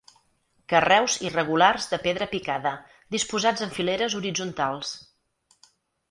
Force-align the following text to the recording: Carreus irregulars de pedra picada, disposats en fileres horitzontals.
Carreus 0.71 1.17
irregulars 1.25 1.85
de 1.91 1.99
pedra 2.05 2.27
picada, 2.31 2.71
disposats 3.15 3.65
en 3.67 3.75
fileres 3.75 4.15
horitzontals. 4.21 4.95